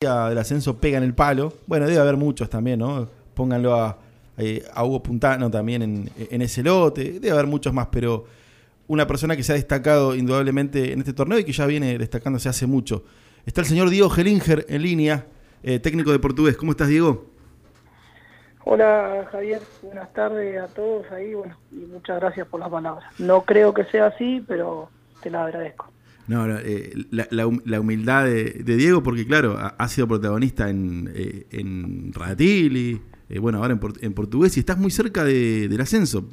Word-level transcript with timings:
del 0.00 0.38
ascenso 0.38 0.78
pegan 0.78 1.02
el 1.02 1.12
palo. 1.12 1.52
Bueno, 1.66 1.86
debe 1.86 2.00
haber 2.00 2.16
muchos 2.16 2.48
también, 2.48 2.78
¿no? 2.78 3.06
Pónganlo 3.34 3.74
a, 3.74 3.98
eh, 4.38 4.64
a 4.72 4.82
Hugo 4.82 5.02
Puntano 5.02 5.50
también 5.50 5.82
en, 5.82 6.10
en, 6.16 6.40
ese 6.40 6.62
lote. 6.62 7.20
Debe 7.20 7.32
haber 7.32 7.46
muchos 7.46 7.74
más, 7.74 7.88
pero 7.88 8.24
una 8.88 9.06
persona 9.06 9.36
que 9.36 9.42
se 9.42 9.52
ha 9.52 9.56
destacado 9.56 10.14
indudablemente 10.14 10.94
en 10.94 11.00
este 11.00 11.12
torneo 11.12 11.38
y 11.38 11.44
que 11.44 11.52
ya 11.52 11.66
viene 11.66 11.98
destacándose 11.98 12.48
hace 12.48 12.66
mucho. 12.66 13.04
Está 13.44 13.60
el 13.60 13.66
señor 13.66 13.90
Diego 13.90 14.08
Gelinger 14.08 14.64
en 14.70 14.80
línea, 14.80 15.26
eh, 15.62 15.78
técnico 15.80 16.12
de 16.12 16.18
portugués. 16.18 16.56
¿Cómo 16.56 16.72
estás, 16.72 16.88
Diego? 16.88 17.26
Hola, 18.64 19.28
Javier. 19.30 19.60
Buenas 19.82 20.10
tardes 20.14 20.62
a 20.62 20.68
todos 20.68 21.12
ahí. 21.12 21.34
Bueno, 21.34 21.58
y 21.72 21.84
muchas 21.84 22.18
gracias 22.20 22.46
por 22.46 22.58
las 22.58 22.70
palabras. 22.70 23.04
No 23.18 23.42
creo 23.42 23.74
que 23.74 23.84
sea 23.84 24.06
así, 24.06 24.42
pero 24.48 24.88
te 25.22 25.28
la 25.28 25.44
agradezco. 25.44 25.89
No, 26.30 26.46
eh, 26.48 26.92
la, 27.10 27.26
la, 27.32 27.80
humildad 27.80 28.24
de, 28.26 28.62
Diego, 28.76 29.02
porque 29.02 29.26
claro, 29.26 29.58
ha, 29.58 29.88
sido 29.88 30.06
protagonista 30.06 30.70
en, 30.70 31.10
eh, 31.12 31.46
en 31.50 32.12
eh, 32.38 33.38
bueno, 33.40 33.58
ahora 33.58 33.74
en, 33.74 33.80
en, 34.00 34.12
portugués, 34.12 34.56
y 34.56 34.60
estás 34.60 34.78
muy 34.78 34.92
cerca 34.92 35.24
del 35.24 35.80
ascenso. 35.80 36.28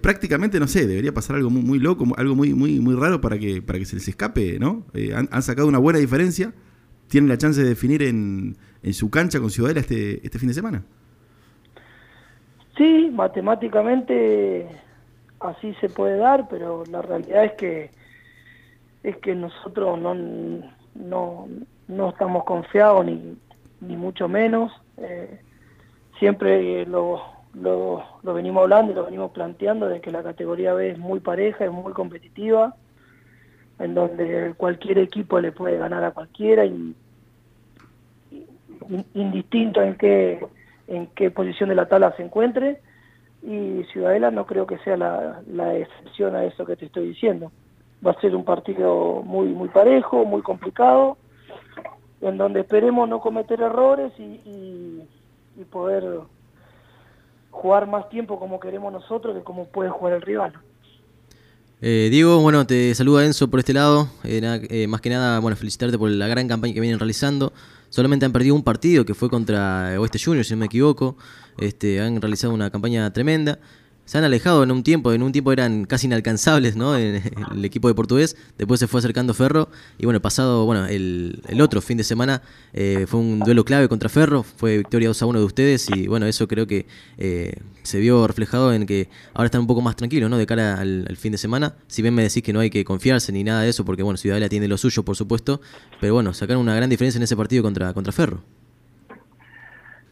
Prácticamente, 0.00 0.58
no 0.58 0.66
sé, 0.66 0.86
debería 0.86 1.12
pasar 1.12 1.36
algo 1.36 1.50
muy, 1.50 1.78
loco, 1.78 2.06
algo 2.16 2.34
muy, 2.34 2.54
muy, 2.54 2.80
muy 2.80 2.94
raro 2.94 3.20
para 3.20 3.38
que, 3.38 3.60
para 3.60 3.78
que 3.78 3.84
se 3.84 3.96
les 3.96 4.08
escape, 4.08 4.58
¿no? 4.58 4.86
Han, 5.14 5.42
sacado 5.42 5.68
una 5.68 5.78
buena 5.78 5.98
diferencia, 5.98 6.54
tienen 7.08 7.28
la 7.28 7.36
chance 7.36 7.62
de 7.62 7.68
definir 7.68 8.02
en, 8.04 8.56
en 8.82 8.94
su 8.94 9.10
cancha 9.10 9.40
con 9.40 9.50
Ciudadela 9.50 9.80
este, 9.80 10.24
este 10.24 10.38
fin 10.38 10.48
de 10.48 10.54
semana. 10.54 10.84
Sí, 12.78 13.10
matemáticamente 13.12 14.68
así 15.38 15.74
se 15.82 15.90
puede 15.90 16.16
dar, 16.16 16.48
pero 16.48 16.84
la 16.90 17.02
realidad 17.02 17.44
es 17.44 17.52
que 17.52 17.97
es 19.02 19.16
que 19.18 19.34
nosotros 19.34 19.98
no, 19.98 20.14
no, 20.94 21.48
no 21.86 22.08
estamos 22.08 22.44
confiados 22.44 23.06
ni, 23.06 23.36
ni 23.80 23.96
mucho 23.96 24.28
menos. 24.28 24.72
Eh, 24.96 25.40
siempre 26.18 26.84
lo, 26.86 27.22
lo, 27.54 28.02
lo, 28.22 28.34
venimos 28.34 28.62
hablando 28.62 28.92
y 28.92 28.94
lo 28.94 29.04
venimos 29.04 29.30
planteando 29.30 29.88
de 29.88 30.00
que 30.00 30.10
la 30.10 30.22
categoría 30.22 30.74
B 30.74 30.90
es 30.90 30.98
muy 30.98 31.20
pareja, 31.20 31.64
es 31.64 31.72
muy 31.72 31.92
competitiva, 31.92 32.74
en 33.78 33.94
donde 33.94 34.54
cualquier 34.56 34.98
equipo 34.98 35.40
le 35.40 35.52
puede 35.52 35.78
ganar 35.78 36.02
a 36.02 36.10
cualquiera, 36.10 36.64
y, 36.64 36.94
indistinto 39.14 39.82
en 39.82 39.96
qué, 39.96 40.44
en 40.88 41.06
qué 41.08 41.30
posición 41.30 41.68
de 41.68 41.74
la 41.74 41.86
tabla 41.86 42.14
se 42.16 42.24
encuentre. 42.24 42.80
Y 43.40 43.84
Ciudadela 43.92 44.32
no 44.32 44.46
creo 44.46 44.66
que 44.66 44.78
sea 44.78 44.96
la, 44.96 45.40
la 45.46 45.76
excepción 45.76 46.34
a 46.34 46.44
eso 46.44 46.66
que 46.66 46.74
te 46.74 46.86
estoy 46.86 47.06
diciendo 47.08 47.52
va 48.04 48.12
a 48.12 48.20
ser 48.20 48.34
un 48.36 48.44
partido 48.44 49.22
muy 49.24 49.48
muy 49.48 49.68
parejo, 49.68 50.24
muy 50.24 50.42
complicado, 50.42 51.16
en 52.20 52.38
donde 52.38 52.60
esperemos 52.60 53.08
no 53.08 53.20
cometer 53.20 53.60
errores 53.60 54.12
y, 54.18 55.02
poder 55.72 56.20
jugar 57.50 57.88
más 57.88 58.08
tiempo 58.08 58.38
como 58.38 58.60
queremos 58.60 58.92
nosotros 58.92 59.36
que 59.36 59.42
como 59.42 59.66
puede 59.66 59.90
jugar 59.90 60.14
el 60.14 60.22
rival. 60.22 60.52
Eh, 61.82 62.08
Diego, 62.10 62.40
bueno, 62.40 62.64
te 62.66 62.94
saluda 62.94 63.24
Enzo 63.26 63.50
por 63.50 63.58
este 63.58 63.74
lado. 63.74 64.08
Eh, 64.22 64.40
eh, 64.70 64.86
más 64.86 65.00
que 65.00 65.10
nada, 65.10 65.40
bueno, 65.40 65.56
felicitarte 65.56 65.98
por 65.98 66.10
la 66.10 66.28
gran 66.28 66.46
campaña 66.46 66.72
que 66.74 66.80
vienen 66.80 67.00
realizando. 67.00 67.52
Solamente 67.88 68.24
han 68.24 68.32
perdido 68.32 68.54
un 68.54 68.62
partido 68.62 69.04
que 69.04 69.14
fue 69.14 69.28
contra 69.28 69.94
Oeste 69.98 70.18
Junior, 70.24 70.44
si 70.44 70.54
no 70.54 70.60
me 70.60 70.66
equivoco. 70.66 71.16
Este, 71.58 72.00
han 72.00 72.20
realizado 72.20 72.54
una 72.54 72.70
campaña 72.70 73.12
tremenda 73.12 73.58
se 74.08 74.16
han 74.16 74.24
alejado 74.24 74.62
en 74.62 74.70
un 74.70 74.82
tiempo, 74.82 75.12
en 75.12 75.22
un 75.22 75.32
tiempo 75.32 75.52
eran 75.52 75.84
casi 75.84 76.06
inalcanzables, 76.06 76.76
¿no? 76.76 76.96
En, 76.96 77.20
el 77.52 77.64
equipo 77.66 77.88
de 77.88 77.94
portugués, 77.94 78.38
después 78.56 78.80
se 78.80 78.86
fue 78.86 79.00
acercando 79.00 79.34
Ferro 79.34 79.68
y 79.98 80.06
bueno, 80.06 80.18
pasado, 80.20 80.64
bueno, 80.64 80.86
el, 80.86 81.42
otro 81.60 81.82
fin 81.82 81.98
de 81.98 82.04
semana 82.04 82.40
eh, 82.72 83.04
fue 83.06 83.20
un 83.20 83.40
duelo 83.40 83.66
clave 83.66 83.86
contra 83.86 84.08
Ferro, 84.08 84.44
fue 84.44 84.78
victoria 84.78 85.08
2 85.08 85.22
a 85.22 85.26
1 85.26 85.38
de 85.40 85.44
ustedes 85.44 85.90
y 85.94 86.08
bueno, 86.08 86.24
eso 86.24 86.48
creo 86.48 86.66
que 86.66 86.86
eh, 87.18 87.52
se 87.82 88.00
vio 88.00 88.26
reflejado 88.26 88.72
en 88.72 88.86
que 88.86 89.08
ahora 89.34 89.44
están 89.44 89.60
un 89.60 89.66
poco 89.66 89.82
más 89.82 89.94
tranquilos, 89.94 90.30
¿no? 90.30 90.38
De 90.38 90.46
cara 90.46 90.80
al, 90.80 91.14
fin 91.18 91.32
de 91.32 91.38
semana, 91.38 91.74
si 91.86 92.00
bien 92.00 92.14
me 92.14 92.22
decís 92.22 92.42
que 92.42 92.54
no 92.54 92.60
hay 92.60 92.70
que 92.70 92.86
confiarse 92.86 93.30
ni 93.30 93.44
nada 93.44 93.60
de 93.60 93.68
eso, 93.68 93.84
porque 93.84 94.02
bueno, 94.02 94.16
Ciudadela 94.16 94.48
tiene 94.48 94.68
lo 94.68 94.78
suyo, 94.78 95.04
por 95.04 95.16
supuesto, 95.16 95.60
pero 96.00 96.14
bueno, 96.14 96.32
sacaron 96.32 96.62
una 96.62 96.74
gran 96.74 96.88
diferencia 96.88 97.18
en 97.18 97.24
ese 97.24 97.36
partido 97.36 97.62
contra, 97.62 97.92
contra 97.92 98.14
Ferro. 98.14 98.40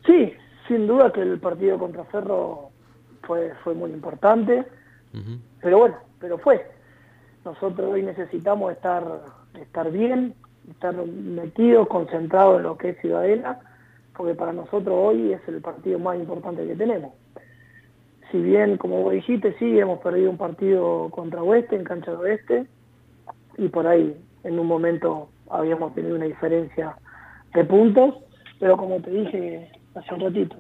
Sí, 0.05 0.35
sin 0.69 0.87
duda 0.87 1.11
que 1.15 1.23
el 1.23 1.41
partido 1.41 1.79
contra 1.79 2.05
Ferro 2.05 2.76
fue, 3.27 3.53
fue 3.63 3.75
muy 3.75 3.91
importante, 3.91 4.65
pero 5.61 5.79
bueno, 5.79 5.97
pero 6.21 6.39
fue. 6.39 6.67
Nosotros 7.45 7.93
hoy 7.93 8.03
necesitamos 8.03 8.73
estar, 8.73 9.05
estar 9.61 9.91
bien, 9.91 10.35
estar 10.71 10.95
metidos, 10.95 11.89
concentrados 11.89 12.59
en 12.59 12.65
lo 12.65 12.77
que 12.77 12.91
es 12.91 13.01
Ciudadela, 13.01 13.61
porque 14.17 14.35
para 14.35 14.53
nosotros 14.53 14.95
hoy 14.95 15.33
es 15.33 15.41
el 15.49 15.61
partido 15.61 15.99
más 15.99 16.19
importante 16.19 16.67
que 16.67 16.75
tenemos. 16.75 17.13
Si 18.31 18.39
bien, 18.39 18.77
como 18.77 19.03
vos 19.03 19.13
dijiste, 19.13 19.55
sí, 19.59 19.79
hemos 19.79 20.01
perdido 20.01 20.31
un 20.31 20.37
partido 20.37 21.09
contra 21.11 21.43
Oeste, 21.43 21.77
en 21.77 21.85
cancha 21.85 22.11
de 22.11 22.17
Oeste, 22.17 22.67
y 23.57 23.69
por 23.69 23.87
ahí 23.87 24.17
en 24.45 24.59
un 24.59 24.67
momento 24.67 25.29
habíamos 25.51 25.95
tenido 25.95 26.17
una 26.17 26.27
diferencia 26.27 26.97
de 27.55 27.65
puntos, 27.65 28.17
pero 28.59 28.77
como 28.77 29.01
te 29.01 29.11
dije 29.11 29.71
hace 29.95 30.15
un 30.15 30.21
ratito, 30.21 30.57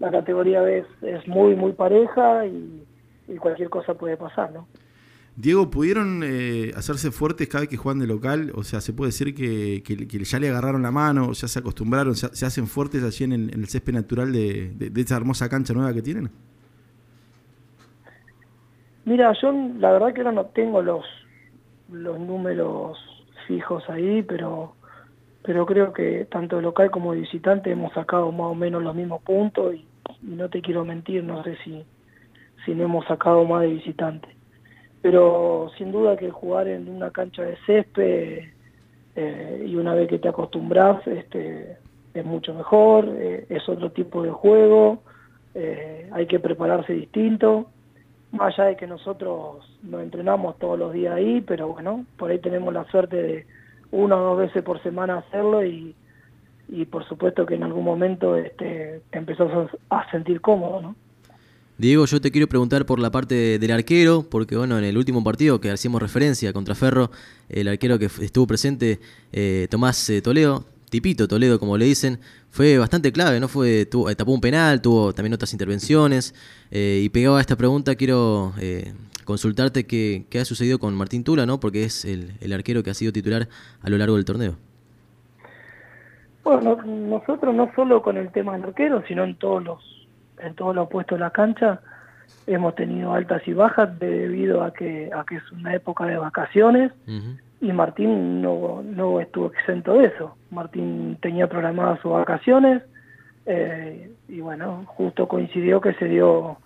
la 0.00 0.10
categoría 0.10 0.62
B 0.62 0.84
es, 1.02 1.28
muy, 1.28 1.54
muy 1.54 1.72
pareja 1.72 2.46
y, 2.46 2.86
cualquier 3.38 3.70
cosa 3.70 3.94
puede 3.94 4.16
pasar, 4.16 4.50
¿no? 4.50 4.66
Diego, 5.36 5.70
¿pudieron 5.70 6.22
eh, 6.24 6.72
hacerse 6.74 7.12
fuertes 7.12 7.48
cada 7.48 7.60
vez 7.60 7.70
que 7.70 7.76
juegan 7.76 8.00
de 8.00 8.08
local? 8.08 8.50
O 8.56 8.64
sea, 8.64 8.80
¿se 8.80 8.92
puede 8.92 9.10
decir 9.10 9.32
que, 9.32 9.80
ya 10.24 10.40
le 10.40 10.48
agarraron 10.48 10.82
la 10.82 10.90
mano, 10.90 11.30
ya 11.30 11.46
se 11.46 11.60
acostumbraron, 11.60 12.16
se, 12.16 12.44
hacen 12.44 12.66
fuertes 12.66 13.04
allí 13.04 13.24
en 13.24 13.32
el, 13.32 13.68
césped 13.68 13.92
natural 13.92 14.32
de, 14.32 14.72
de, 14.74 15.00
esta 15.00 15.16
hermosa 15.16 15.48
cancha 15.48 15.72
nueva 15.72 15.94
que 15.94 16.02
tienen? 16.02 16.28
Mira, 19.04 19.32
yo 19.40 19.52
la 19.78 19.92
verdad 19.92 20.12
que 20.12 20.22
ahora 20.22 20.32
no 20.32 20.46
tengo 20.46 20.82
los, 20.82 21.04
los 21.92 22.18
números 22.18 22.98
fijos 23.46 23.88
ahí, 23.88 24.22
pero 24.22 24.74
pero 25.42 25.64
creo 25.64 25.92
que 25.92 26.26
tanto 26.30 26.60
local 26.60 26.90
como 26.90 27.12
visitante 27.12 27.70
hemos 27.70 27.92
sacado 27.94 28.30
más 28.30 28.48
o 28.48 28.54
menos 28.54 28.82
los 28.82 28.94
mismos 28.94 29.22
puntos 29.22 29.74
y, 29.74 29.86
no 30.22 30.48
te 30.48 30.60
quiero 30.60 30.84
mentir, 30.84 31.24
no 31.24 31.42
sé 31.44 31.56
si, 31.64 31.84
si 32.64 32.74
no 32.74 32.84
hemos 32.84 33.06
sacado 33.06 33.44
más 33.44 33.62
de 33.62 33.68
visitante. 33.68 34.28
Pero 35.02 35.70
sin 35.78 35.92
duda 35.92 36.16
que 36.16 36.30
jugar 36.30 36.68
en 36.68 36.88
una 36.88 37.10
cancha 37.10 37.42
de 37.42 37.56
césped 37.66 38.44
eh, 39.16 39.64
y 39.66 39.74
una 39.76 39.94
vez 39.94 40.08
que 40.08 40.18
te 40.18 40.28
acostumbras 40.28 41.06
este, 41.06 41.78
es 42.14 42.24
mucho 42.24 42.54
mejor, 42.54 43.08
eh, 43.08 43.46
es 43.48 43.68
otro 43.68 43.90
tipo 43.92 44.22
de 44.22 44.30
juego, 44.30 45.02
eh, 45.54 46.08
hay 46.12 46.26
que 46.26 46.38
prepararse 46.38 46.92
distinto, 46.92 47.70
más 48.32 48.58
allá 48.58 48.70
de 48.70 48.76
que 48.76 48.86
nosotros 48.86 49.78
nos 49.82 50.02
entrenamos 50.02 50.58
todos 50.58 50.78
los 50.78 50.92
días 50.92 51.14
ahí, 51.14 51.40
pero 51.40 51.68
bueno, 51.68 52.04
por 52.16 52.30
ahí 52.30 52.38
tenemos 52.38 52.72
la 52.72 52.84
suerte 52.84 53.16
de 53.16 53.46
una 53.90 54.16
o 54.16 54.24
dos 54.24 54.38
veces 54.38 54.62
por 54.62 54.82
semana 54.82 55.18
hacerlo 55.18 55.64
y, 55.64 55.94
y 56.72 56.84
por 56.84 57.06
supuesto 57.08 57.44
que 57.46 57.54
en 57.54 57.62
algún 57.62 57.84
momento 57.84 58.36
este, 58.36 59.02
te 59.10 59.18
empezás 59.18 59.50
a 59.90 60.10
sentir 60.10 60.40
cómodo, 60.40 60.80
¿no? 60.80 60.96
Diego, 61.80 62.04
yo 62.04 62.20
te 62.20 62.30
quiero 62.30 62.46
preguntar 62.46 62.84
por 62.84 62.98
la 62.98 63.10
parte 63.10 63.58
del 63.58 63.70
arquero, 63.70 64.26
porque 64.28 64.54
bueno, 64.54 64.76
en 64.76 64.84
el 64.84 64.98
último 64.98 65.24
partido 65.24 65.62
que 65.62 65.70
hacíamos 65.70 66.02
referencia 66.02 66.52
contra 66.52 66.74
Ferro, 66.74 67.10
el 67.48 67.68
arquero 67.68 67.98
que 67.98 68.04
estuvo 68.04 68.46
presente, 68.46 69.00
eh, 69.32 69.66
Tomás 69.70 70.10
eh, 70.10 70.20
Toledo, 70.20 70.66
Tipito 70.90 71.26
Toledo 71.26 71.58
como 71.58 71.78
le 71.78 71.86
dicen, 71.86 72.20
fue 72.50 72.76
bastante 72.76 73.12
clave, 73.12 73.40
¿no? 73.40 73.48
Fue, 73.48 73.86
tuvo, 73.86 74.14
tapó 74.14 74.32
un 74.32 74.42
penal, 74.42 74.82
tuvo 74.82 75.14
también 75.14 75.32
otras 75.32 75.54
intervenciones, 75.54 76.34
eh, 76.70 77.00
y 77.02 77.08
pegado 77.08 77.38
a 77.38 77.40
esta 77.40 77.56
pregunta 77.56 77.94
quiero 77.94 78.52
consultarte 79.24 79.86
qué, 79.86 80.26
qué, 80.28 80.40
ha 80.40 80.44
sucedido 80.44 80.78
con 80.78 80.94
Martín 80.94 81.24
Tula, 81.24 81.46
¿no? 81.46 81.60
Porque 81.60 81.84
es 81.84 82.04
el, 82.04 82.32
el, 82.42 82.52
arquero 82.52 82.82
que 82.82 82.90
ha 82.90 82.94
sido 82.94 83.10
titular 83.10 83.48
a 83.80 83.88
lo 83.88 83.96
largo 83.96 84.16
del 84.16 84.26
torneo. 84.26 84.58
Bueno, 86.50 86.82
nosotros 86.84 87.54
no 87.54 87.70
solo 87.76 88.02
con 88.02 88.16
el 88.16 88.32
tema 88.32 88.54
del 88.54 88.64
arquero, 88.64 89.04
sino 89.06 89.22
en 89.22 89.36
todos 89.36 89.62
los, 89.62 90.08
en 90.40 90.52
todos 90.56 90.74
los 90.74 90.88
puestos 90.88 91.16
de 91.16 91.24
la 91.24 91.30
cancha, 91.30 91.80
hemos 92.48 92.74
tenido 92.74 93.12
altas 93.12 93.46
y 93.46 93.52
bajas 93.52 93.96
debido 94.00 94.64
a 94.64 94.72
que, 94.72 95.10
a 95.14 95.24
que 95.24 95.36
es 95.36 95.52
una 95.52 95.76
época 95.76 96.06
de 96.06 96.16
vacaciones 96.16 96.90
y 97.60 97.72
Martín 97.72 98.42
no, 98.42 98.82
no 98.82 99.20
estuvo 99.20 99.46
exento 99.46 99.94
de 99.94 100.06
eso. 100.06 100.34
Martín 100.50 101.18
tenía 101.22 101.46
programadas 101.46 102.00
sus 102.00 102.10
vacaciones 102.10 102.82
eh, 103.46 104.10
y 104.26 104.40
bueno, 104.40 104.82
justo 104.86 105.28
coincidió 105.28 105.80
que 105.80 105.94
se 105.94 106.06
dio 106.06 106.56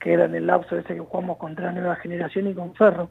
que 0.00 0.12
era 0.12 0.24
en 0.24 0.34
el 0.34 0.48
lapso 0.48 0.76
ese 0.76 0.94
que 0.94 1.00
jugamos 1.00 1.36
contra 1.36 1.66
la 1.66 1.72
nueva 1.72 1.94
generación 1.96 2.48
y 2.48 2.54
con 2.54 2.74
Ferro. 2.74 3.10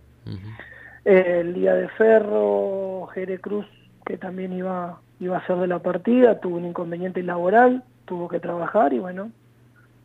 el 1.05 1.53
día 1.53 1.75
de 1.75 1.87
Ferro, 1.87 3.07
Jere 3.13 3.39
Cruz, 3.39 3.65
que 4.09 4.17
también 4.17 4.51
iba, 4.53 4.99
iba 5.19 5.37
a 5.37 5.45
ser 5.45 5.57
de 5.57 5.67
la 5.67 5.77
partida, 5.77 6.39
tuvo 6.39 6.57
un 6.57 6.65
inconveniente 6.65 7.21
laboral, 7.21 7.83
tuvo 8.05 8.27
que 8.27 8.39
trabajar 8.39 8.91
y 8.91 8.97
bueno, 8.97 9.31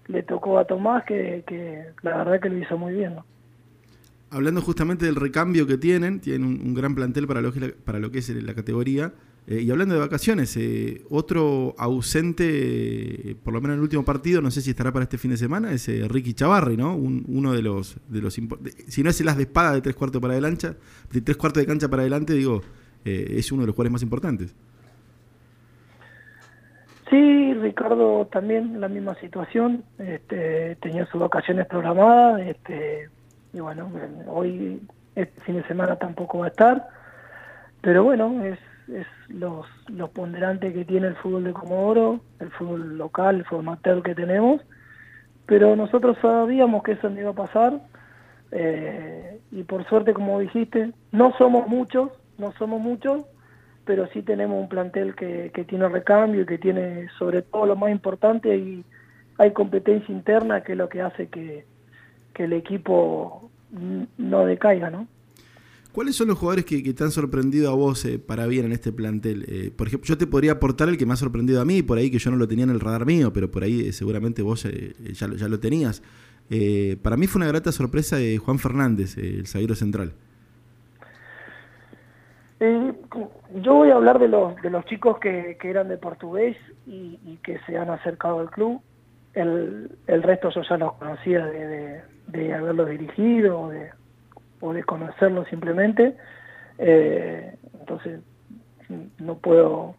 le 0.09 0.23
tocó 0.23 0.59
a 0.59 0.67
Tomás 0.67 1.05
que, 1.07 1.43
la 2.03 2.19
verdad 2.19 2.39
que 2.39 2.51
lo 2.51 2.59
hizo 2.59 2.77
muy 2.77 2.93
bien. 2.93 3.15
Hablando 4.29 4.61
justamente 4.61 5.07
del 5.07 5.17
recambio 5.17 5.67
que 5.67 5.79
tienen, 5.79 6.21
tienen 6.21 6.45
un, 6.45 6.75
gran 6.75 6.95
plantel 6.95 7.27
para 7.27 7.41
lo, 7.41 7.51
que, 7.51 7.69
para 7.69 7.99
lo 7.99 8.11
que 8.11 8.19
es 8.19 8.29
la 8.29 8.53
categoría. 8.53 9.11
Eh, 9.47 9.63
y 9.63 9.71
hablando 9.71 9.95
de 9.95 10.01
vacaciones, 10.01 10.55
eh, 10.59 11.03
otro 11.09 11.75
ausente, 11.79 13.37
por 13.43 13.55
lo 13.55 13.63
menos 13.63 13.77
en 13.77 13.79
el 13.79 13.85
último 13.85 14.05
partido, 14.05 14.43
no 14.43 14.51
sé 14.51 14.61
si 14.61 14.69
estará 14.69 14.93
para 14.93 15.05
este 15.05 15.17
fin 15.17 15.31
de 15.31 15.39
semana, 15.39 15.73
es 15.73 15.89
Ricky 16.11 16.35
Chavarri, 16.35 16.77
¿no? 16.77 16.95
uno 16.95 17.53
de 17.53 17.63
los, 17.63 17.97
de 18.09 18.21
los 18.21 18.35
si 18.35 19.03
no 19.03 19.11
es 19.11 19.21
el 19.21 19.29
as 19.29 19.37
de 19.39 19.45
espada 19.45 19.73
de 19.73 19.81
tres 19.81 19.97
cuartos 19.97 20.21
para 20.21 20.35
adelante, 20.35 20.75
de 21.11 21.21
tres 21.23 21.39
cuartos 21.39 21.63
de 21.63 21.67
cancha 21.67 21.89
para 21.89 22.03
adelante, 22.03 22.35
digo, 22.35 22.63
es 23.05 23.53
uno 23.53 23.63
de 23.63 23.67
los 23.69 23.75
jugadores 23.75 23.93
más 23.93 24.03
importantes. 24.03 24.55
Sí, 27.11 27.55
Ricardo 27.55 28.27
también 28.27 28.81
la 28.81 28.89
misma 28.89 29.15
situación, 29.17 29.85
este, 29.99 30.77
tenía 30.77 31.07
sus 31.07 31.21
vacaciones 31.21 31.67
programadas, 31.67 32.41
este, 32.41 33.09
y 33.53 33.61
bueno, 33.61 33.91
hoy 34.27 34.81
este 35.15 35.41
fin 35.43 35.57
de 35.57 35.67
semana 35.69 35.97
tampoco 35.97 36.39
va 36.39 36.47
a 36.47 36.49
estar, 36.49 36.89
pero 37.83 38.03
bueno, 38.05 38.43
es, 38.45 38.59
es 38.89 39.07
los, 39.29 39.67
los 39.89 40.11
ponderantes 40.11 40.73
que 40.73 40.85
tiene 40.85 41.09
el 41.09 41.17
fútbol 41.17 41.45
de 41.45 41.53
Comodoro, 41.53 42.21
el 42.41 42.51
fútbol 42.51 42.97
local, 42.97 43.37
el 43.37 43.45
fútbol 43.45 43.69
amateur 43.69 44.03
que 44.03 44.15
tenemos, 44.15 44.63
pero 45.47 45.77
nosotros 45.77 46.17
sabíamos 46.23 46.83
que 46.83 46.93
eso 46.93 47.11
no 47.11 47.21
iba 47.21 47.31
a 47.31 47.35
pasar, 47.35 47.81
eh, 48.51 49.41
y 49.53 49.63
por 49.63 49.87
suerte, 49.89 50.15
como 50.15 50.41
dijiste, 50.41 50.93
no 51.13 51.33
somos 51.37 51.69
muchos, 51.69 52.11
no 52.39 52.53
somos 52.59 52.81
muchos, 52.81 53.25
pero 53.85 54.09
sí 54.13 54.23
tenemos 54.23 54.61
un 54.61 54.69
plantel 54.69 55.15
que, 55.15 55.51
que 55.55 55.65
tiene 55.65 55.89
recambio 55.89 56.43
y 56.43 56.47
que 56.47 56.59
tiene 56.59 57.09
sobre 57.19 57.43
todo 57.43 57.67
lo 57.67 57.77
más 57.77 57.91
importante 57.91 58.57
y 58.57 58.85
hay 59.39 59.53
competencia 59.53 60.15
interna 60.15 60.63
que 60.63 60.73
es 60.73 60.79
lo 60.79 60.89
que 60.89 61.01
hace 61.01 61.29
que, 61.29 61.65
el 62.37 62.53
equipo 62.53 63.49
no 64.19 64.45
decaiga, 64.45 64.91
¿no? 64.91 65.07
¿Cuáles 65.93 66.17
son 66.17 66.27
los 66.27 66.37
jugadores 66.37 66.65
que, 66.65 66.83
te 66.93 67.05
han 67.05 67.13
sorprendido 67.13 67.71
a 67.71 67.75
vos 67.77 68.05
eh, 68.05 68.19
para 68.19 68.49
bien 68.49 68.67
en 68.67 68.73
este 68.73 68.91
plantel? 68.91 69.45
Eh, 69.47 69.71
por 69.75 69.87
ejemplo, 69.87 70.09
yo 70.09 70.19
te 70.19 70.27
podría 70.27 70.53
aportar 70.53 70.89
el 70.89 70.99
que 70.99 71.07
me 71.07 71.13
ha 71.13 71.17
sorprendido 71.17 71.61
a 71.61 71.65
mí, 71.65 71.85
por 71.85 71.97
ahí 71.97 72.11
que 72.11 72.19
yo 72.19 72.33
no 72.33 72.37
lo 72.37 72.49
tenía 72.49 72.65
en 72.65 72.71
el 72.71 72.81
radar 72.81 73.07
mío, 73.07 73.33
pero 73.33 73.53
por 73.53 73.63
ahí 73.63 73.83
eh, 73.83 73.93
seguramente 73.93 74.43
vos 74.43 74.65
ya, 74.65 75.29
ya, 75.33 75.49
lo 75.49 75.61
tenías. 75.61 76.03
para 77.03 77.17
mí 77.17 77.29
fue 77.29 77.39
una 77.39 77.47
grata 77.47 77.71
sorpresa 77.71 78.17
Juan 78.45 78.59
Fernández, 78.59 79.17
el 79.17 79.47
zaguero 79.47 79.77
central. 79.77 80.15
Yo 83.55 83.75
voy 83.75 83.91
a 83.91 83.95
hablar 83.95 84.19
de 84.19 84.29
los, 84.29 84.61
de 84.63 84.71
los 84.71 84.85
chicos 84.87 85.19
que, 85.19 85.57
que 85.61 85.71
eran 85.71 85.89
de 85.89 85.97
portugués 85.97 86.57
y, 86.87 87.39
que 87.43 87.59
se 87.67 87.77
han 87.77 87.91
acercado 87.91 88.41
al 88.41 88.51
club. 88.51 88.81
El, 89.35 89.91
el 90.07 90.23
resto 90.23 90.51
yo 90.51 90.63
ya 90.63 90.77
los 90.77 90.95
conocía 90.95 91.45
de, 91.45 92.03
de, 92.29 92.55
haberlos 92.55 92.89
dirigido 92.89 93.63
o 93.63 93.69
de, 93.71 93.91
o 94.61 94.73
de 94.73 94.85
conocerlos 94.85 95.49
simplemente. 95.49 96.17
Eh, 96.79 97.57
entonces, 97.81 98.21
no 99.19 99.37
puedo 99.39 99.97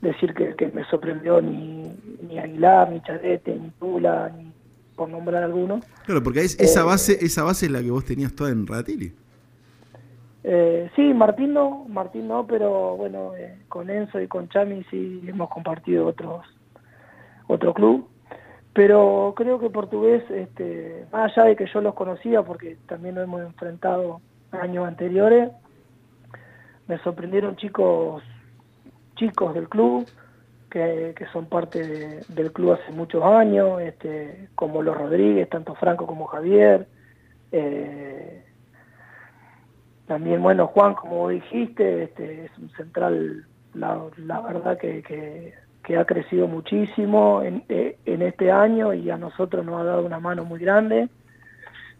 decir 0.00 0.34
que, 0.34 0.54
que 0.54 0.68
me 0.68 0.84
sorprendió 0.84 1.40
ni, 1.40 1.90
ni 2.22 2.38
Aguilar, 2.38 2.90
ni 2.90 3.00
Charete, 3.02 3.54
ni 3.54 3.70
Tula, 3.70 4.30
ni 4.36 4.52
por 4.96 5.08
nombrar 5.08 5.42
alguno. 5.42 5.80
Claro, 6.04 6.22
porque 6.22 6.40
esa, 6.40 6.80
eh, 6.80 6.84
base, 6.84 7.24
esa 7.24 7.42
base 7.42 7.66
es 7.66 7.72
la 7.72 7.82
que 7.82 7.90
vos 7.90 8.04
tenías 8.04 8.34
toda 8.34 8.50
en 8.50 8.66
Ratili. 8.66 9.12
Eh, 10.46 10.90
sí, 10.94 11.14
Martín 11.14 11.54
no, 11.54 11.86
Martín 11.88 12.28
no, 12.28 12.46
pero 12.46 12.96
bueno, 12.96 13.34
eh, 13.34 13.56
con 13.68 13.88
Enzo 13.88 14.20
y 14.20 14.28
con 14.28 14.50
Chami 14.50 14.84
sí 14.90 15.22
hemos 15.26 15.48
compartido 15.48 16.06
otros 16.06 16.44
otro 17.46 17.72
club. 17.72 18.06
Pero 18.74 19.32
creo 19.36 19.58
que 19.58 19.70
portugués, 19.70 20.22
este, 20.30 21.06
más 21.12 21.32
allá 21.32 21.48
de 21.48 21.56
que 21.56 21.66
yo 21.72 21.80
los 21.80 21.94
conocía, 21.94 22.42
porque 22.42 22.76
también 22.86 23.14
lo 23.14 23.22
hemos 23.22 23.40
enfrentado 23.40 24.20
años 24.50 24.86
anteriores, 24.86 25.50
me 26.88 26.98
sorprendieron 26.98 27.56
chicos 27.56 28.22
chicos 29.16 29.54
del 29.54 29.68
club 29.68 30.06
que, 30.70 31.14
que 31.16 31.26
son 31.26 31.46
parte 31.46 32.20
del 32.28 32.52
club 32.52 32.72
hace 32.72 32.92
muchos 32.92 33.22
años, 33.22 33.80
este, 33.80 34.48
como 34.56 34.82
los 34.82 34.96
Rodríguez, 34.96 35.48
tanto 35.48 35.74
Franco 35.76 36.06
como 36.06 36.26
Javier. 36.26 36.88
Eh, 37.52 38.44
también, 40.06 40.42
bueno, 40.42 40.66
Juan, 40.66 40.94
como 40.94 41.28
dijiste, 41.28 42.04
este, 42.04 42.46
es 42.46 42.58
un 42.58 42.70
central, 42.70 43.46
la, 43.74 44.00
la 44.18 44.40
verdad 44.40 44.78
que, 44.78 45.02
que, 45.02 45.96
ha 45.96 46.04
crecido 46.04 46.48
muchísimo 46.48 47.42
en, 47.42 47.62
eh, 47.68 47.98
en, 48.04 48.22
este 48.22 48.50
año 48.50 48.94
y 48.94 49.10
a 49.10 49.16
nosotros 49.16 49.64
nos 49.64 49.80
ha 49.80 49.84
dado 49.84 50.04
una 50.04 50.18
mano 50.18 50.44
muy 50.44 50.58
grande. 50.58 51.08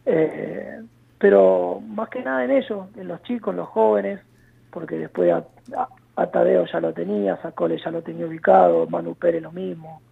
Eh, 0.07 0.83
pero 1.19 1.81
más 1.81 2.09
que 2.11 2.23
nada 2.23 2.45
en 2.45 2.51
ellos, 2.51 2.87
en 2.97 3.09
los 3.09 3.23
chicos, 3.23 3.53
en 3.53 3.59
los 3.59 3.69
jóvenes, 3.69 4.21
porque 4.71 4.99
después 4.99 5.33
a, 6.17 6.27
Tadeo 6.27 6.67
ya 6.67 6.81
lo 6.81 6.93
tenía, 6.93 7.41
Sacole 7.41 7.79
ya 7.83 7.91
lo 7.91 8.03
tenía 8.03 8.27
ubicado, 8.27 8.87
Manu 8.87 9.15
Pérez 9.15 9.43
lo 9.43 9.53
mismo, 9.53 10.03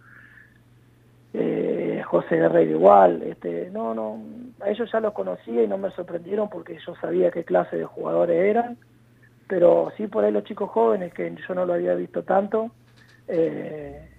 eh, 1.33 2.01
José 2.05 2.35
Guerrero 2.35 2.71
igual, 2.71 3.23
este, 3.23 3.69
no, 3.71 3.93
no, 3.95 4.21
a 4.61 4.69
ellos 4.69 4.89
ya 4.91 4.99
los 4.99 5.13
conocía 5.13 5.63
y 5.63 5.67
no 5.67 5.77
me 5.77 5.89
sorprendieron 5.91 6.47
porque 6.49 6.77
yo 6.85 6.93
sabía 6.95 7.31
qué 7.31 7.43
clase 7.43 7.75
de 7.75 7.85
jugadores 7.85 8.37
eran, 8.37 8.77
pero 9.47 9.91
sí 9.97 10.07
por 10.07 10.23
ahí 10.23 10.31
los 10.31 10.43
chicos 10.43 10.69
jóvenes, 10.69 11.13
que 11.13 11.35
yo 11.47 11.55
no 11.55 11.65
lo 11.65 11.73
había 11.73 11.95
visto 11.95 12.23
tanto, 12.23 12.71
eh, 13.27 14.09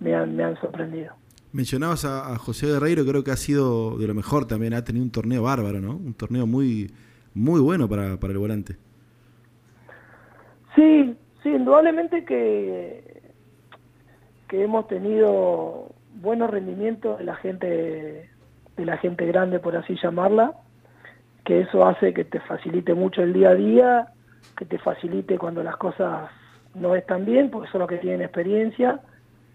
me, 0.00 0.14
han, 0.14 0.34
me 0.34 0.44
han 0.44 0.60
sorprendido. 0.60 1.14
Mencionabas 1.52 2.04
a, 2.04 2.36
José 2.38 2.66
Guerreiro, 2.66 3.06
creo 3.06 3.22
que 3.22 3.30
ha 3.30 3.36
sido 3.36 3.96
de 3.96 4.06
lo 4.08 4.14
mejor 4.14 4.46
también, 4.46 4.74
ha 4.74 4.84
tenido 4.84 5.04
un 5.04 5.12
torneo 5.12 5.44
bárbaro, 5.44 5.80
¿no? 5.80 5.92
Un 5.96 6.14
torneo 6.14 6.46
muy, 6.46 6.90
muy 7.34 7.60
bueno 7.60 7.88
para, 7.88 8.18
para 8.18 8.32
el 8.32 8.38
volante. 8.38 8.76
Sí, 10.74 11.16
sí, 11.42 11.48
indudablemente 11.48 12.24
que, 12.24 13.22
que 14.48 14.64
hemos 14.64 14.86
tenido 14.88 15.95
buenos 16.16 16.50
rendimientos 16.50 17.18
de 17.18 17.24
la 17.24 17.36
gente 17.36 18.30
de 18.76 18.84
la 18.84 18.98
gente 18.98 19.24
grande, 19.26 19.58
por 19.58 19.74
así 19.76 19.96
llamarla, 20.02 20.52
que 21.44 21.60
eso 21.60 21.86
hace 21.86 22.12
que 22.12 22.24
te 22.24 22.40
facilite 22.40 22.92
mucho 22.92 23.22
el 23.22 23.32
día 23.32 23.50
a 23.50 23.54
día, 23.54 24.08
que 24.56 24.66
te 24.66 24.78
facilite 24.78 25.38
cuando 25.38 25.62
las 25.62 25.76
cosas 25.76 26.30
no 26.74 26.94
están 26.94 27.24
bien, 27.24 27.50
porque 27.50 27.70
son 27.70 27.80
los 27.80 27.88
que 27.88 27.96
tienen 27.98 28.20
experiencia 28.20 29.00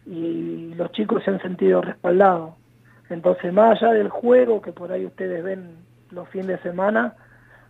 y 0.08 0.74
los 0.74 0.92
chicos 0.92 1.24
se 1.24 1.32
han 1.32 1.42
sentido 1.42 1.82
respaldados. 1.82 2.56
Entonces, 3.10 3.54
más 3.54 3.82
allá 3.82 3.94
del 3.94 4.10
juego 4.10 4.62
que 4.62 4.72
por 4.72 4.92
ahí 4.92 5.06
ustedes 5.06 5.44
ven 5.44 5.76
los 6.10 6.28
fines 6.30 6.48
de 6.48 6.58
semana, 6.60 7.14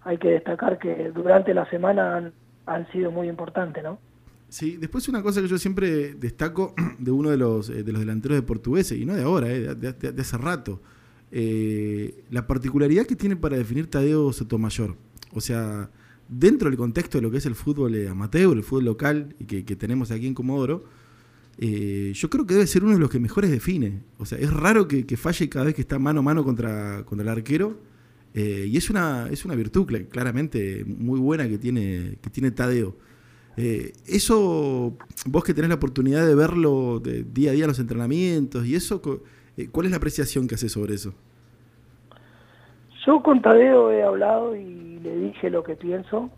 hay 0.04 0.18
que 0.18 0.30
destacar 0.30 0.78
que 0.78 1.12
durante 1.12 1.54
la 1.54 1.66
semana 1.66 2.16
han, 2.16 2.34
han 2.66 2.88
sido 2.92 3.12
muy 3.12 3.28
importantes, 3.28 3.84
¿no? 3.84 3.98
Sí, 4.52 4.76
después 4.76 5.08
una 5.08 5.24
cosa 5.24 5.42
que 5.42 5.48
yo 5.48 5.58
siempre 5.58 6.14
destaco 6.14 6.76
de 7.00 7.10
uno 7.10 7.30
de 7.30 7.38
los, 7.38 7.70
eh, 7.70 7.84
de 7.84 7.92
los 7.94 8.02
delanteros 8.02 8.38
de 8.38 8.42
portugueses, 8.42 9.00
y 9.00 9.06
no 9.06 9.16
de 9.16 9.24
ahora, 9.24 9.50
eh, 9.50 9.74
de 9.76 10.22
hace 10.22 10.38
rato, 10.38 10.82
eh, 11.32 12.26
la 12.30 12.46
particularidad 12.48 13.06
que 13.06 13.16
tiene 13.16 13.38
para 13.38 13.58
definir 13.58 13.88
Tadeo 13.88 14.34
Sotomayor. 14.34 14.98
O 15.32 15.40
sea, 15.40 15.90
dentro 16.28 16.70
del 16.70 16.78
contexto 16.78 17.18
de 17.18 17.22
lo 17.22 17.32
que 17.32 17.38
es 17.38 17.46
el 17.46 17.56
fútbol 17.56 17.96
amateur, 18.10 18.58
el 18.58 18.64
fútbol 18.64 18.84
local 18.84 19.36
y 19.40 19.46
que, 19.46 19.76
tenemos 19.78 20.12
aquí 20.12 20.28
en 20.28 20.34
Comodoro, 20.34 20.84
yo 21.58 22.30
creo 22.30 22.46
que 22.46 22.56
debe 22.56 22.68
ser 22.68 22.84
uno 22.84 22.94
de 22.94 23.00
los 23.00 23.10
que 23.10 23.20
mejores 23.20 23.52
define. 23.52 24.02
O 24.18 24.26
sea, 24.26 24.38
es 24.38 24.52
raro 24.52 24.90
que, 24.90 25.16
falle 25.16 25.48
cada 25.48 25.66
vez 25.66 25.76
que 25.76 25.82
está 25.82 25.98
mano 25.98 26.20
a 26.20 26.24
mano 26.24 26.44
contra, 26.44 27.06
contra 27.06 27.24
el 27.24 27.30
arquero. 27.30 27.80
Y 28.34 28.76
es 28.76 28.90
una, 28.90 29.30
es 29.32 29.46
una 29.46 29.56
virtud 29.56 29.86
claramente 30.10 30.84
muy 30.86 31.20
buena 31.20 31.48
que 31.48 31.58
tiene, 31.58 32.18
que 32.22 32.30
tiene 32.30 32.52
Tadeo. 32.52 32.98
Eso, 33.58 34.94
vos 35.26 35.44
que 35.44 35.54
tenés 35.54 35.70
la 35.70 35.76
oportunidad 35.76 36.26
de 36.26 36.36
verlo 36.36 37.00
de 37.00 37.24
día 37.24 37.52
a 37.52 37.54
día 37.54 37.66
en 37.66 37.70
los 37.70 37.80
entrenamientos 37.80 38.66
y 38.66 38.76
eso, 38.76 39.02
eh, 39.58 39.68
¿Cuál 39.72 39.86
es 39.86 39.92
la 39.92 39.98
apreciación 39.98 40.48
que 40.48 40.56
hace 40.56 40.70
sobre 40.70 40.96
eso? 40.96 41.14
Yo 43.06 43.22
con 43.22 43.42
Tadeo 43.42 43.92
he 43.92 44.04
hablado 44.04 44.56
y 44.56 45.00
le 45.00 45.16
dije 45.18 45.50
lo 45.50 45.64
que 45.64 45.76
pienso. 45.76 46.30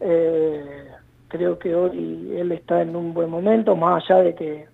Eh, 0.00 0.86
creo 1.28 1.58
que 1.58 1.74
hoy 1.74 2.32
él 2.36 2.52
está 2.52 2.82
en 2.82 2.94
un 2.94 3.14
buen 3.14 3.30
momento, 3.30 3.74
más 3.74 4.04
allá 4.04 4.22
de 4.22 4.34
que 4.34 4.66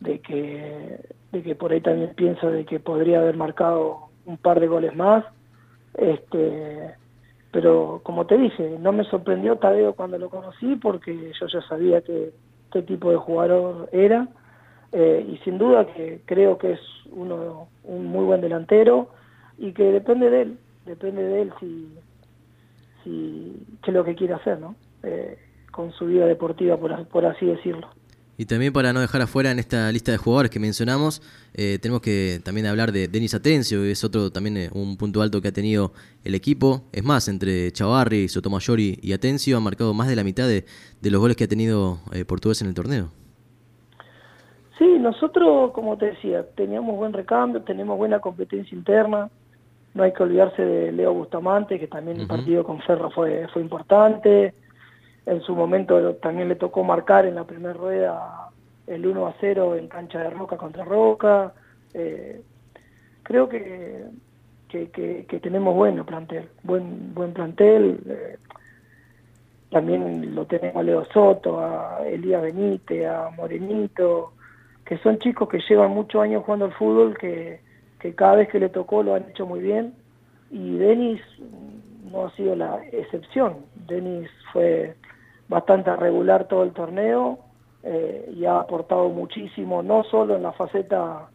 de 0.00 0.18
que 0.20 1.00
de 1.32 1.42
que 1.42 1.54
por 1.54 1.72
ahí 1.72 1.80
también 1.80 2.12
pienso 2.14 2.50
de 2.50 2.64
que 2.64 2.80
podría 2.80 3.20
haber 3.20 3.36
marcado 3.36 4.08
un 4.24 4.36
par 4.36 4.60
de 4.60 4.66
goles 4.66 4.94
más. 4.96 5.24
Este, 5.94 6.94
pero 7.54 8.00
como 8.02 8.26
te 8.26 8.36
dije, 8.36 8.78
no 8.80 8.90
me 8.90 9.04
sorprendió 9.04 9.54
Tadeo 9.56 9.94
cuando 9.94 10.18
lo 10.18 10.28
conocí 10.28 10.74
porque 10.74 11.32
yo 11.38 11.46
ya 11.46 11.62
sabía 11.62 12.00
que 12.00 12.32
qué 12.72 12.82
tipo 12.82 13.10
de 13.12 13.16
jugador 13.16 13.88
era 13.92 14.26
eh, 14.90 15.24
y 15.30 15.36
sin 15.44 15.56
duda 15.56 15.86
que 15.86 16.20
creo 16.26 16.58
que 16.58 16.72
es 16.72 16.80
uno 17.12 17.68
un 17.84 18.06
muy 18.06 18.24
buen 18.24 18.40
delantero 18.40 19.10
y 19.56 19.72
que 19.72 19.84
depende 19.84 20.30
de 20.30 20.42
él, 20.42 20.58
depende 20.84 21.22
de 21.22 21.42
él 21.42 21.52
si, 21.60 21.96
qué 23.82 23.90
es 23.92 23.94
lo 23.94 24.02
que 24.02 24.16
quiere 24.16 24.34
hacer, 24.34 24.58
¿no? 24.58 24.74
Eh, 25.04 25.38
con 25.70 25.92
su 25.92 26.06
vida 26.06 26.26
deportiva, 26.26 26.76
por, 26.76 27.06
por 27.06 27.24
así 27.24 27.46
decirlo. 27.46 27.88
Y 28.36 28.46
también 28.46 28.72
para 28.72 28.92
no 28.92 29.00
dejar 29.00 29.22
afuera 29.22 29.52
en 29.52 29.60
esta 29.60 29.90
lista 29.92 30.10
de 30.10 30.18
jugadores 30.18 30.50
que 30.50 30.58
mencionamos, 30.58 31.22
eh, 31.54 31.78
tenemos 31.80 32.02
que 32.02 32.40
también 32.44 32.66
hablar 32.66 32.90
de 32.90 33.06
Denis 33.06 33.32
Atencio, 33.34 33.82
que 33.82 33.92
es 33.92 34.02
otro 34.02 34.30
también 34.30 34.56
eh, 34.56 34.70
un 34.72 34.96
punto 34.96 35.22
alto 35.22 35.40
que 35.40 35.48
ha 35.48 35.52
tenido 35.52 35.92
el 36.24 36.34
equipo. 36.34 36.82
Es 36.92 37.04
más, 37.04 37.28
entre 37.28 37.70
Chavarri, 37.70 38.28
Sotomayor 38.28 38.80
y, 38.80 39.12
Atencio 39.12 39.56
ha 39.56 39.60
marcado 39.60 39.94
más 39.94 40.08
de 40.08 40.16
la 40.16 40.24
mitad 40.24 40.48
de, 40.48 40.64
los 41.02 41.20
goles 41.20 41.36
que 41.36 41.44
ha 41.44 41.48
tenido 41.48 41.98
eh, 42.12 42.24
Portugués 42.24 42.60
en 42.62 42.68
el 42.68 42.74
torneo. 42.74 43.10
Sí, 44.78 44.98
nosotros, 44.98 45.70
como 45.70 45.96
te 45.96 46.06
decía, 46.06 46.44
teníamos 46.56 46.96
buen 46.96 47.12
recambio, 47.12 47.62
tenemos 47.62 47.96
buena 47.96 48.18
competencia 48.18 48.76
interna. 48.76 49.30
No 49.94 50.02
hay 50.02 50.12
que 50.12 50.24
olvidarse 50.24 50.60
de 50.60 50.90
Leo 50.90 51.14
Bustamante, 51.14 51.78
que 51.78 51.86
también 51.86 52.18
el 52.18 52.26
partido 52.26 52.64
con 52.64 52.80
Ferro 52.80 53.10
fue, 53.10 53.46
fue 53.52 53.62
importante 53.62 54.52
en 55.26 55.40
su 55.42 55.54
momento 55.54 56.14
también 56.16 56.48
le 56.48 56.56
tocó 56.56 56.84
marcar 56.84 57.26
en 57.26 57.34
la 57.34 57.44
primera 57.44 57.72
rueda 57.72 58.50
el 58.86 59.06
1 59.06 59.26
a 59.26 59.34
0 59.40 59.76
en 59.76 59.88
cancha 59.88 60.20
de 60.20 60.30
Roca 60.30 60.56
contra 60.56 60.84
Roca. 60.84 61.54
Eh, 61.94 62.42
creo 63.22 63.48
que, 63.48 64.04
que, 64.68 65.40
tenemos 65.40 65.74
bueno 65.74 66.04
plantel, 66.04 66.48
buen 66.62 67.14
buen 67.14 67.32
plantel. 67.32 68.00
Eh, 68.06 68.38
también 69.70 70.34
lo 70.34 70.44
tenemos 70.46 70.76
a 70.76 70.82
Leo 70.82 71.04
Soto, 71.06 71.60
a 71.60 72.06
Elías 72.06 72.42
Benítez, 72.42 73.06
a 73.06 73.30
Morenito, 73.30 74.34
que 74.84 74.98
son 74.98 75.18
chicos 75.18 75.48
que 75.48 75.60
llevan 75.68 75.90
muchos 75.92 76.22
años 76.22 76.44
jugando 76.44 76.66
al 76.66 76.72
fútbol, 76.74 77.16
que, 77.18 77.60
que 77.98 78.14
cada 78.14 78.36
vez 78.36 78.48
que 78.50 78.60
le 78.60 78.68
tocó 78.68 79.02
lo 79.02 79.14
han 79.14 79.30
hecho 79.30 79.46
muy 79.46 79.60
bien. 79.60 79.94
Y 80.50 80.76
Denis 80.76 81.20
no 82.12 82.26
ha 82.26 82.30
sido 82.32 82.54
la 82.54 82.84
excepción. 82.92 83.56
Denis 83.88 84.30
fue 84.52 84.94
bastante 85.54 85.94
regular 85.94 86.48
todo 86.48 86.64
el 86.64 86.72
torneo 86.72 87.38
eh, 87.84 88.32
y 88.36 88.44
ha 88.44 88.58
aportado 88.58 89.08
muchísimo, 89.08 89.84
no 89.84 90.02
solo 90.02 90.34
en 90.34 90.42
la 90.42 90.50
faceta 90.50 91.28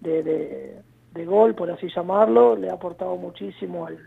de, 0.00 0.82
de, 1.12 1.24
gol, 1.26 1.54
por 1.54 1.70
así 1.70 1.88
llamarlo, 1.94 2.56
le 2.56 2.70
ha 2.70 2.72
aportado 2.72 3.16
muchísimo 3.16 3.86
al, 3.86 3.98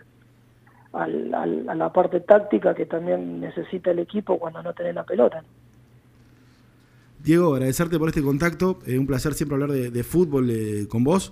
al, 0.91 1.69
a 1.69 1.75
la 1.75 1.93
parte 1.93 2.22
táctica 2.22 2.74
que 2.74 2.88
también 2.88 3.39
necesita 3.39 3.91
el 3.91 4.00
equipo 4.00 4.39
cuando 4.39 4.63
no 4.63 4.74
tiene 4.74 4.91
la 4.91 5.03
pelota. 5.03 5.43
Diego, 7.24 7.53
agradecerte 7.53 8.00
por 8.00 8.10
este 8.10 8.24
contacto, 8.24 8.79
es 8.88 8.98
un 8.98 9.05
placer 9.05 9.36
siempre 9.36 9.53
hablar 9.53 9.72
de, 9.72 10.03
fútbol 10.03 10.50
eh, 10.50 10.88
con 10.89 11.03
vos. 11.03 11.31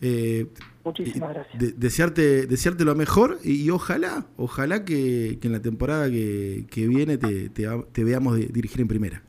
Eh, 0.00 0.46
Muchísimas 0.84 1.34
gracias. 1.34 1.78
desearte, 1.78 2.46
desearte 2.46 2.84
lo 2.84 2.94
mejor 2.94 3.38
y, 3.44 3.68
ojalá, 3.70 4.24
ojalá 4.36 4.84
que, 4.84 5.38
en 5.42 5.52
la 5.52 5.60
temporada 5.60 6.08
que, 6.08 6.64
viene 6.88 7.18
te, 7.18 7.50
te, 7.50 8.04
veamos 8.04 8.36
dirigir 8.36 8.80
en 8.80 8.88
primera. 8.88 9.22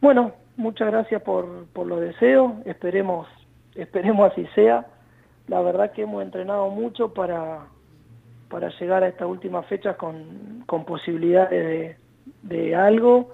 Bueno, 0.00 0.34
muchas 0.56 0.88
gracias 0.90 1.22
por, 1.22 1.66
por 1.72 1.86
los 1.86 2.00
deseos, 2.00 2.52
esperemos, 2.64 3.26
esperemos 3.74 4.30
así 4.30 4.46
sea. 4.54 4.86
La 5.48 5.60
verdad 5.62 5.92
que 5.92 6.02
hemos 6.02 6.22
entrenado 6.22 6.68
mucho 6.70 7.12
para, 7.12 7.66
para 8.48 8.68
llegar 8.78 9.02
a 9.02 9.08
estas 9.08 9.26
últimas 9.26 9.66
fechas 9.66 9.96
con, 9.96 10.62
con 10.66 10.84
posibilidades 10.84 11.50
de, 11.50 11.96
de 12.42 12.74
algo, 12.76 13.32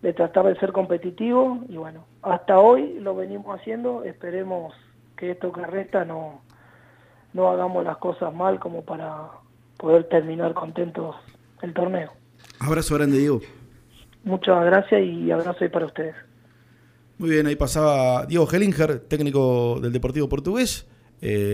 de 0.00 0.12
tratar 0.14 0.46
de 0.46 0.56
ser 0.56 0.72
competitivo 0.72 1.58
y 1.68 1.76
bueno, 1.76 2.04
hasta 2.22 2.58
hoy 2.58 2.98
lo 3.00 3.14
venimos 3.14 3.58
haciendo, 3.58 4.04
esperemos 4.04 4.74
que 5.16 5.30
esto 5.32 5.52
que 5.52 5.64
resta 5.66 6.04
no, 6.04 6.42
no 7.32 7.48
hagamos 7.50 7.84
las 7.84 7.98
cosas 7.98 8.34
mal 8.34 8.58
como 8.58 8.82
para 8.84 9.28
poder 9.76 10.04
terminar 10.04 10.54
contentos 10.54 11.16
el 11.62 11.72
torneo. 11.74 12.12
Abrazo 12.60 12.94
grande, 12.94 13.18
Diego. 13.18 13.40
Muchas 14.24 14.64
gracias 14.64 15.02
y 15.02 15.30
abrazo 15.30 15.58
ahí 15.64 15.68
para 15.68 15.86
ustedes. 15.86 16.14
Muy 17.18 17.30
bien, 17.30 17.46
ahí 17.46 17.56
pasaba 17.56 18.26
Diego 18.26 18.48
Hellinger, 18.50 19.00
técnico 19.00 19.78
del 19.80 19.92
Deportivo 19.92 20.28
Portugués. 20.28 20.88
Eh, 21.20 21.52